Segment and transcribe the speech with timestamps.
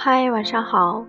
[0.00, 1.04] 嗨，晚上好，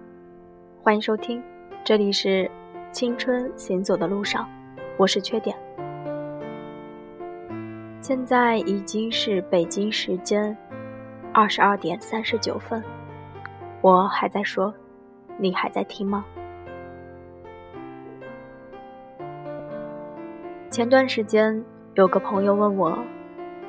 [0.81, 1.43] 欢迎收听，
[1.83, 2.49] 这里是
[2.91, 4.49] 青春行走的路上，
[4.97, 5.55] 我是缺点。
[8.01, 10.57] 现在已经是北京时间
[11.31, 12.83] 二十二点三十九分，
[13.81, 14.73] 我还在说，
[15.37, 16.25] 你还在听吗？
[20.71, 21.63] 前段时间
[21.93, 22.97] 有个朋友问我，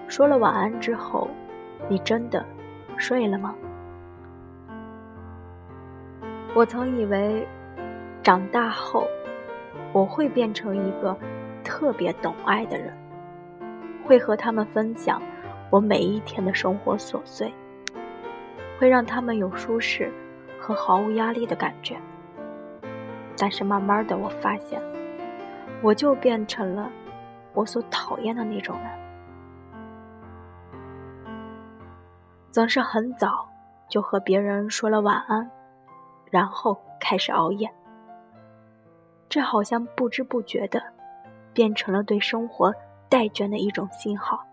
[0.08, 1.28] 说了晚安之后，
[1.90, 2.42] 你真的
[2.96, 3.54] 睡了吗？
[6.52, 7.46] 我曾以为，
[8.24, 9.06] 长大后
[9.92, 11.16] 我会变成一个
[11.62, 12.92] 特别懂爱的人，
[14.04, 15.22] 会和他们分享
[15.70, 17.54] 我每一天的生活琐碎，
[18.80, 20.12] 会让他们有舒适
[20.58, 21.96] 和毫无压力的感觉。
[23.38, 24.82] 但是慢慢的，我发现，
[25.80, 26.90] 我就变成了
[27.54, 28.90] 我所讨厌的那种人，
[32.50, 33.48] 总是很早
[33.88, 35.48] 就和别人说了晚安。
[36.30, 37.68] 然后开始熬夜，
[39.28, 40.80] 这好像不知不觉的
[41.52, 42.72] 变成了对生活
[43.10, 44.46] 怠倦的一种信号。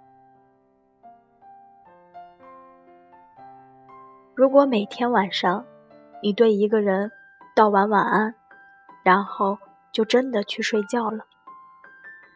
[4.33, 5.63] 如果每天晚上
[6.21, 7.11] 你对一个人
[7.55, 8.33] 道完晚安，
[9.03, 9.59] 然后
[9.91, 11.25] 就真的去睡觉了，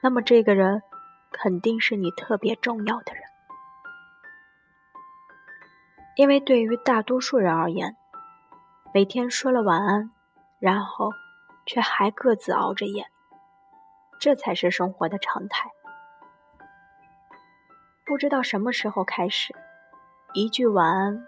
[0.04, 0.84] 那么这个人
[1.32, 3.24] 肯定是你特别重要的人，
[6.16, 7.98] 因为对于大多数人而言。
[8.94, 10.12] 每天说了晚安，
[10.60, 11.12] 然后
[11.66, 13.08] 却还各自熬着夜，
[14.20, 15.70] 这才是生活的常态。
[18.06, 19.56] 不知道什么时候开始，
[20.34, 21.26] 一句晚安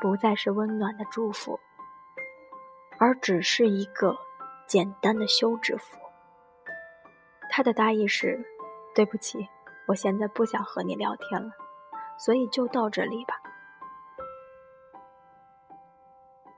[0.00, 1.58] 不再是温暖的祝福，
[3.00, 4.16] 而只是一个
[4.68, 5.98] 简单的休止符。
[7.50, 8.40] 他的大意是：
[8.94, 9.48] 对不起，
[9.88, 11.50] 我现在不想和你聊天了，
[12.16, 13.34] 所以就到这里吧。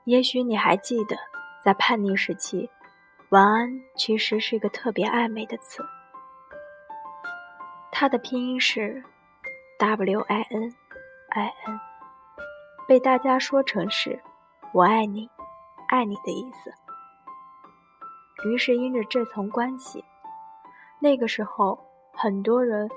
[0.05, 1.15] 也许你还记得，
[1.63, 2.69] 在叛逆时期，
[3.29, 5.81] 晚安其实是一个特别暧昧的词。
[7.89, 9.01] 它的拼音是
[9.79, 10.75] W I N
[11.29, 11.79] I N，
[12.85, 14.21] 被大家说成是
[14.73, 15.29] “我爱你，
[15.87, 16.73] 爱你”的意思。
[18.49, 20.03] 于是，因着这层关系，
[20.99, 21.79] 那个时候
[22.13, 22.89] 很多人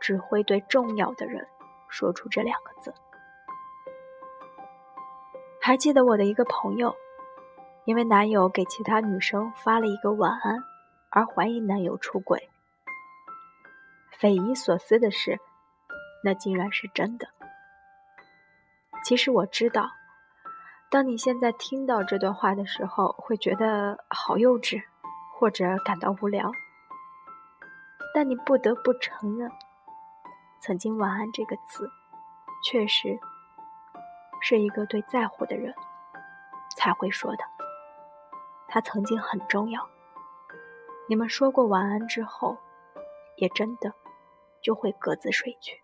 [0.00, 1.46] 只会对重要的人
[1.88, 2.94] 说出这两个字。
[5.60, 6.94] 还记得我的一个朋友，
[7.84, 10.64] 因为男友给其他女生发了一个晚安，
[11.10, 12.48] 而怀疑男友出轨。
[14.18, 15.38] 匪夷所思的是，
[16.24, 17.28] 那竟然是真的。
[19.04, 19.90] 其实我知道，
[20.90, 24.82] 当你现在听到这段话的时候，会觉得好幼稚，
[25.38, 26.50] 或者感到无聊。
[28.14, 29.50] 但你不得不承认，
[30.60, 31.90] 曾经“晚安”这个词，
[32.64, 33.20] 确实。
[34.40, 35.74] 是一个对在乎的人
[36.76, 37.44] 才会说的。
[38.68, 39.88] 他曾经很重要。
[41.08, 42.56] 你们说过晚安之后，
[43.36, 43.94] 也真的
[44.62, 45.80] 就会各自睡去。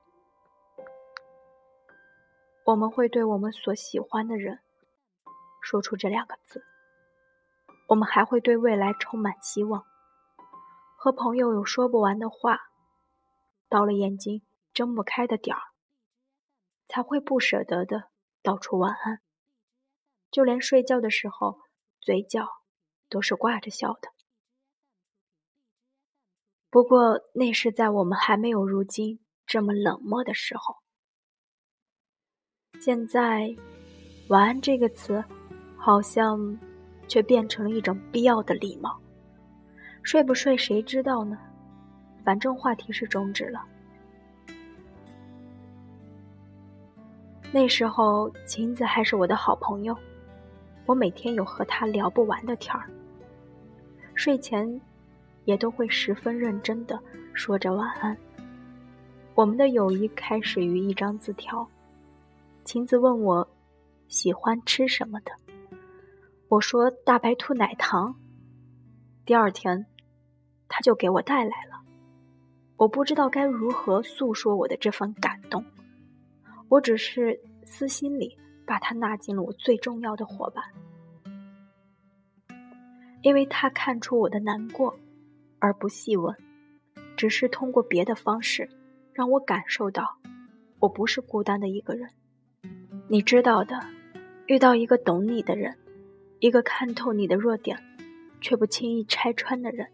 [2.64, 4.60] 我们会对我们所喜欢的人
[5.60, 6.62] 说出这两个字。
[7.88, 9.84] 我们还会对未来充满希望。
[10.96, 12.70] 和朋友有说不完的话，
[13.68, 14.40] 到了眼睛
[14.72, 15.60] 睁不开的点儿，
[16.88, 18.08] 才会不舍得的。
[18.44, 19.20] 道出晚安，
[20.30, 21.58] 就连睡觉的时候，
[22.02, 22.46] 嘴角
[23.08, 24.10] 都是挂着笑的。
[26.68, 30.76] 不过那是在我们还没有如今这么冷漠的时候。
[32.80, 33.48] 现在
[34.28, 35.24] ，“晚安”这个词，
[35.78, 36.58] 好像
[37.08, 39.00] 却变成了一种必要的礼貌。
[40.02, 41.38] 睡不睡谁知道呢？
[42.26, 43.64] 反正话题是终止了。
[47.54, 49.96] 那时候，晴子还是我的好朋友，
[50.86, 52.90] 我每天有和她聊不完的天儿。
[54.12, 54.80] 睡前，
[55.44, 56.98] 也都会十分认真的
[57.32, 58.16] 说着晚安。
[59.36, 61.64] 我们的友谊开始于一张字条。
[62.64, 63.48] 晴子问我
[64.08, 65.30] 喜欢吃什么的，
[66.48, 68.16] 我说大白兔奶糖。
[69.24, 69.86] 第二天，
[70.66, 71.80] 他就给我带来了。
[72.78, 75.64] 我不知道该如何诉说我的这份感动。
[76.68, 80.64] 我只是私心里把他纳进了我最重要的伙伴，
[83.22, 84.98] 因为他看出我的难过，
[85.60, 86.34] 而不细问，
[87.16, 88.68] 只是通过别的方式
[89.12, 90.18] 让我感受到，
[90.80, 92.08] 我不是孤单的一个人。
[93.08, 93.78] 你知道的，
[94.46, 95.76] 遇到一个懂你的人，
[96.40, 97.78] 一个看透你的弱点，
[98.40, 99.92] 却不轻易拆穿的人，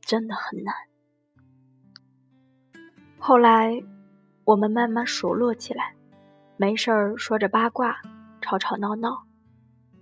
[0.00, 0.74] 真的很难。
[3.18, 3.82] 后来。
[4.46, 5.96] 我们慢慢熟络起来，
[6.56, 8.00] 没事儿说着八卦，
[8.40, 9.24] 吵吵闹闹，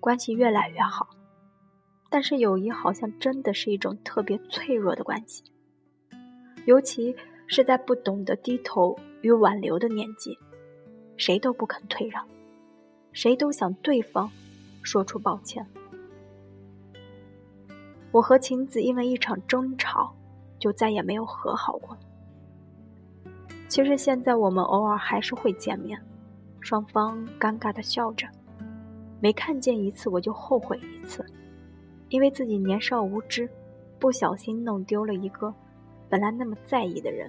[0.00, 1.08] 关系越来越好。
[2.10, 5.42] 但是友谊好像真的是一种特别脆弱的关系，
[6.66, 10.38] 尤其是在不懂得低头与挽留的年纪，
[11.16, 12.22] 谁都不肯退让，
[13.12, 14.30] 谁都想对方
[14.82, 15.66] 说出抱歉。
[18.12, 20.14] 我和晴子因为一场争吵，
[20.58, 21.96] 就再也没有和好过。
[23.74, 26.00] 其实现在我们偶尔还是会见面，
[26.60, 28.24] 双方尴尬的笑着，
[29.18, 31.26] 没看见一次我就后悔一次。
[32.08, 33.50] 因为自己年少无知，
[33.98, 35.52] 不小心弄丢了一个
[36.08, 37.28] 本来那么在意的人。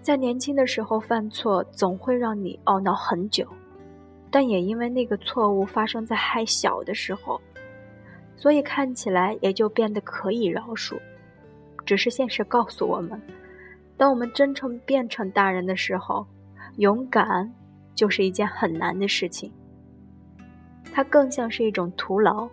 [0.00, 3.48] 在年轻的时候犯错，总会让你懊恼很久，
[4.30, 7.40] 但也因为那个错误发生在还小的时候，
[8.36, 10.96] 所以看起来也就变得可以饶恕。
[11.86, 13.18] 只是现实告诉我们，
[13.96, 16.26] 当我们真正变成大人的时候，
[16.76, 17.50] 勇敢
[17.94, 19.50] 就是一件很难的事情。
[20.92, 22.48] 它更像是一种徒劳，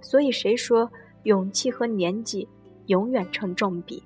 [0.00, 0.90] 所以谁说
[1.22, 2.46] 勇气和年纪
[2.86, 4.02] 永远成正比？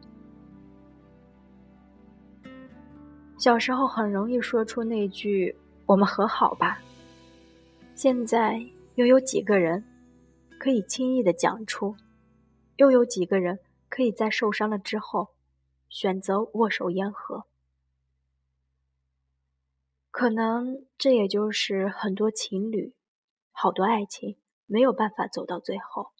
[3.36, 5.54] 小时候很容易说出那句
[5.86, 6.78] “我们和好吧”，
[7.96, 8.62] 现在
[8.94, 9.82] 又有几个人
[10.58, 11.94] 可以轻易的讲出？
[12.76, 13.58] 又有几个人
[13.90, 15.34] 可以在受伤了之后
[15.90, 17.44] 选择握手言和？
[20.10, 22.94] 可能这也就是很多情侣。
[23.52, 26.12] 好多爱情没有办法走到最后，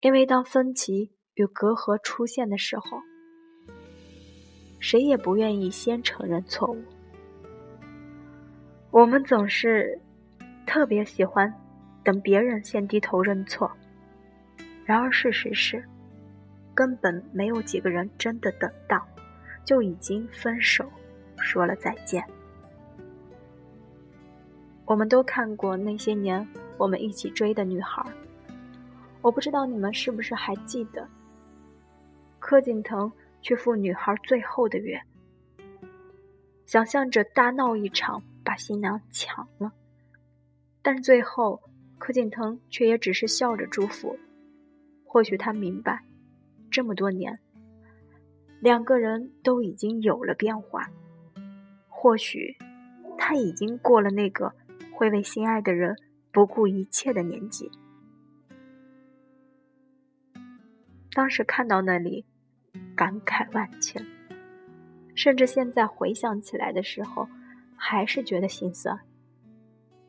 [0.00, 3.00] 因为当分歧与隔阂出现的时候，
[4.78, 6.80] 谁也不愿意先承认错误。
[8.92, 10.00] 我们总是
[10.64, 11.52] 特别喜欢
[12.04, 13.72] 等别人先低头认错，
[14.84, 15.84] 然而事实是，
[16.74, 19.06] 根本没有几个人真的等到，
[19.64, 20.88] 就已经分手，
[21.38, 22.24] 说了再见。
[24.84, 26.46] 我们都看过那些年
[26.76, 28.04] 我们一起追的女孩，
[29.20, 31.08] 我不知道你们是不是还记得。
[32.38, 33.10] 柯景腾
[33.40, 35.00] 去赴女孩最后的约，
[36.66, 39.72] 想象着大闹一场把新娘抢了，
[40.82, 41.62] 但最后
[41.98, 44.18] 柯景腾却也只是笑着祝福。
[45.04, 46.02] 或许他明白，
[46.72, 47.38] 这么多年，
[48.60, 50.90] 两个人都已经有了变化。
[51.88, 52.56] 或许
[53.16, 54.52] 他已经过了那个。
[54.94, 55.96] 会为心爱的人
[56.30, 57.68] 不顾一切的年纪。
[61.12, 62.24] 当时看到那里，
[62.94, 64.06] 感慨万千，
[65.16, 67.26] 甚至现在回想起来的时候，
[67.74, 69.00] 还是觉得心酸。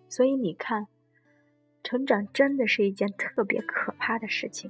[0.10, 0.86] 所以你看，
[1.81, 4.69] 成长真的是一件特别可怕的事情，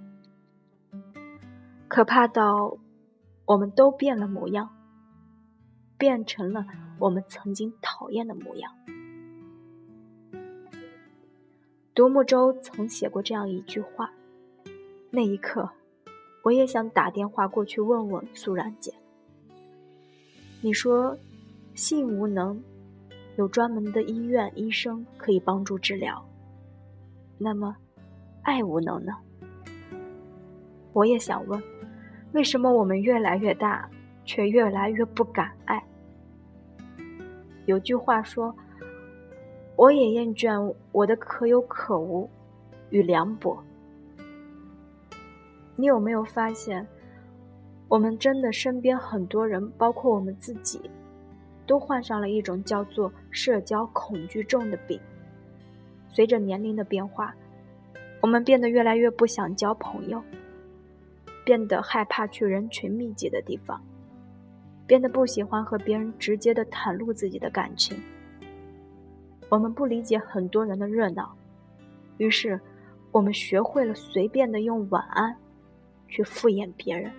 [1.93, 2.79] 可怕到
[3.45, 4.67] 我们都变了模样，
[5.95, 6.65] 变成了
[6.97, 8.71] 我们曾经讨厌的模样。
[11.93, 14.11] 独木舟曾写过这样一句话，
[15.11, 15.69] 那一刻，
[16.41, 18.91] 我也想打电话过去问问素然姐。
[20.61, 21.15] 你说，
[21.75, 22.59] 性无能，
[23.37, 26.25] 有专门的医院医生可以帮助治疗。
[27.37, 27.75] 那么，
[28.41, 29.13] 爱无能呢？
[30.93, 31.61] 我也想问，
[32.31, 33.89] 为什么我们越来越大，
[34.23, 35.83] 却越来越不敢爱？
[37.65, 38.55] 有句话说。
[39.75, 42.29] 我也厌倦我的可有可无
[42.91, 43.57] 与凉薄。
[45.75, 46.87] 你有没有发现，
[47.87, 50.79] 我们真的身边很多人，包括我们自己，
[51.65, 55.01] 都患上了一种叫做社交恐惧症的病。
[56.07, 57.33] 随着年龄的变化，
[58.21, 60.21] 我们变得越来越不想交朋友，
[61.45, 63.81] 变得害怕去人群密集的地方，
[64.87, 68.01] 变得不喜欢和别人直接的袒露自己的感情。
[69.49, 71.35] 我们不理解很多人的热闹，
[72.17, 72.59] 于是
[73.11, 75.35] 我们学会了随便的用晚安
[76.07, 77.11] 去敷衍别人。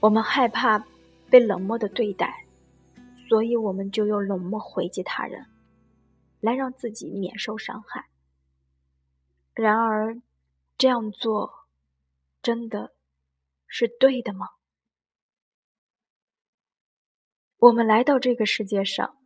[0.00, 0.84] 我们害怕
[1.28, 2.44] 被冷漠的对待，
[3.28, 5.44] 所以我们就用冷漠回击他人，
[6.40, 8.04] 来让自己免受伤害。
[9.60, 10.16] 然而，
[10.76, 11.66] 这样做
[12.40, 12.92] 真的
[13.66, 14.50] 是对的吗？
[17.58, 19.16] 我们来到这个世界上，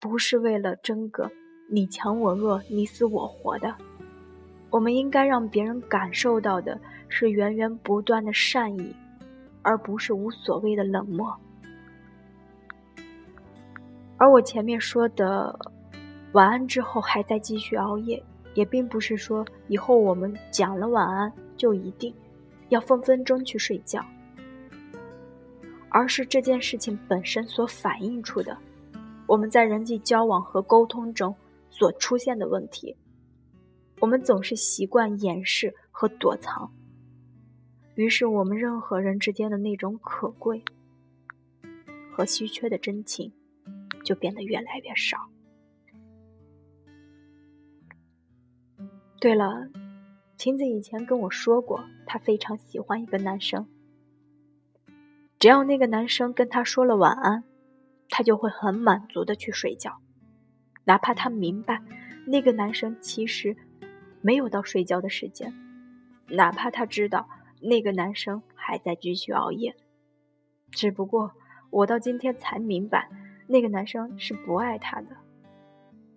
[0.00, 1.30] 不是为了争个
[1.70, 3.76] 你强我弱、你死我活的。
[4.70, 8.92] 我们应该让别人感受到的是源源不断的善意，
[9.62, 11.32] 而不是无所谓的冷漠。
[14.16, 15.56] 而我前面说的
[16.32, 18.20] 晚安之后还在继续熬夜，
[18.56, 22.12] 也并不是说以后我们讲了晚安就一定
[22.70, 24.04] 要分分钟去睡觉。
[25.88, 28.58] 而是这件事情本身所反映出的，
[29.26, 31.34] 我们在人际交往和沟通中
[31.70, 32.96] 所出现的问题。
[34.00, 36.70] 我们总是习惯掩饰和躲藏，
[37.94, 40.62] 于是我们任何人之间的那种可贵
[42.12, 43.32] 和稀缺的真情，
[44.04, 45.16] 就变得越来越少。
[49.26, 49.68] 对了，
[50.36, 53.66] 晴子以前跟我说过，她非常喜欢一个男生。
[55.40, 57.42] 只要那个男生跟她说了晚安，
[58.08, 59.98] 她就会很满足的去睡觉，
[60.84, 61.82] 哪怕她明白
[62.24, 63.56] 那个男生其实
[64.20, 65.52] 没有到睡觉的时间，
[66.28, 67.28] 哪怕她知道
[67.60, 69.74] 那个男生还在继续熬夜。
[70.70, 71.32] 只不过
[71.70, 73.10] 我到今天才明白，
[73.48, 75.16] 那个男生是不爱她的，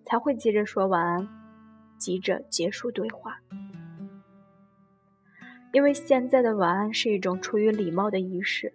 [0.05, 1.38] 才会急着说晚安。
[1.99, 3.41] 急着结束对话，
[5.73, 8.73] 因为现在的晚安是一种出于礼貌的仪式，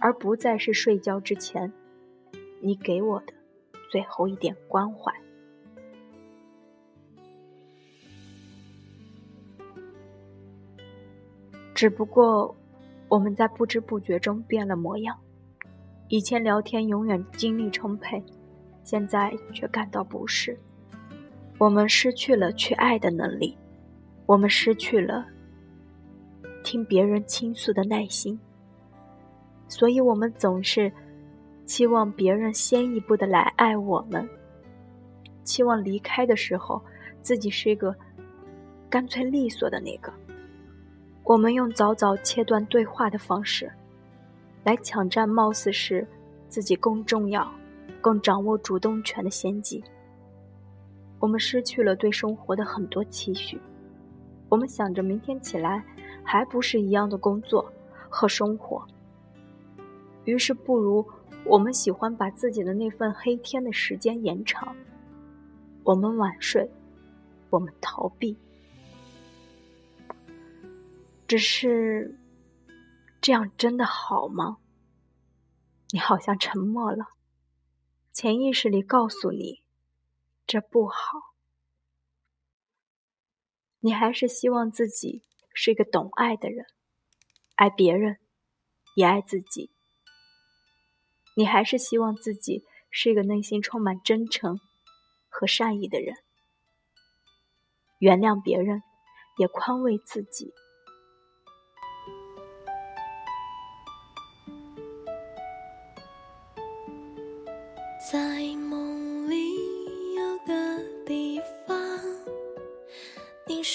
[0.00, 1.72] 而不再是睡觉之前
[2.60, 3.32] 你给我的
[3.90, 5.14] 最后一点关怀。
[11.72, 12.56] 只不过
[13.08, 15.16] 我们在不知不觉中变了模样，
[16.08, 18.24] 以前聊天永远精力充沛，
[18.82, 20.58] 现在却感到不适。
[21.58, 23.56] 我们失去了去爱的能力，
[24.26, 25.26] 我们失去了
[26.62, 28.38] 听别人倾诉的耐心，
[29.68, 30.92] 所以我们总是
[31.64, 34.28] 期望别人先一步的来爱我们，
[35.44, 36.82] 期望离开的时候
[37.22, 37.94] 自己是一个
[38.90, 40.12] 干脆利索的那个。
[41.24, 43.72] 我们用早早切断对话的方式，
[44.62, 46.06] 来抢占貌似是
[46.48, 47.50] 自己更重要、
[48.00, 49.82] 更掌握主动权的先机。
[51.18, 53.58] 我们失去了对生活的很多期许，
[54.48, 55.84] 我们想着明天起来
[56.22, 57.72] 还不是一样的工作
[58.08, 58.86] 和生活，
[60.24, 61.04] 于是不如
[61.44, 64.76] 我们喜欢把自己的那份黑天的时间延长，
[65.84, 66.70] 我们晚睡，
[67.50, 68.36] 我们逃避，
[71.26, 72.18] 只是
[73.20, 74.58] 这样真的好吗？
[75.92, 77.06] 你好像沉默了，
[78.12, 79.65] 潜意识里告诉你。
[80.46, 81.34] 这不好，
[83.80, 86.66] 你还是希望自己是一个懂爱的人，
[87.56, 88.20] 爱别人，
[88.94, 89.72] 也爱自己。
[91.34, 94.60] 你还是希望自己是一个内心充满真诚
[95.28, 96.14] 和善意的人，
[97.98, 98.84] 原谅别人，
[99.38, 100.54] 也宽慰自己。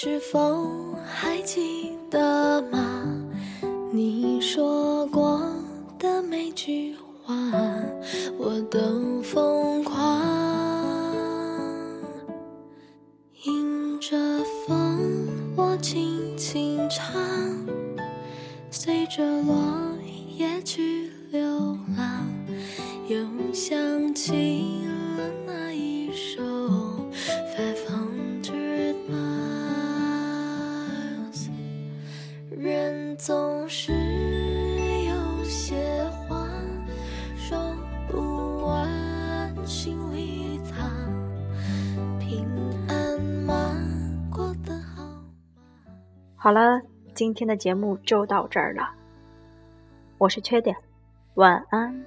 [0.04, 0.66] 是否
[1.06, 3.06] 还记得吗？
[3.92, 5.40] 你说过
[5.96, 7.32] 的每句话，
[8.36, 9.81] 我都疯
[46.42, 46.82] 好了，
[47.14, 48.90] 今天的节目就到这儿了。
[50.18, 50.76] 我是缺点，
[51.34, 52.04] 晚安。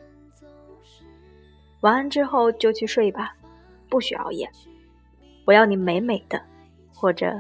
[1.80, 3.34] 晚安之后就去睡吧，
[3.90, 4.52] 不许熬夜。
[5.46, 6.42] 我要你美美的，
[6.94, 7.34] 或者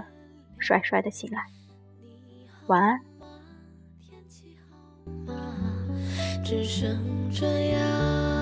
[0.57, 1.45] 帅帅的醒来。
[2.67, 2.97] 晚安。
[6.45, 8.34] 只剩这样。